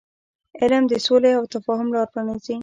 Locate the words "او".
1.39-1.43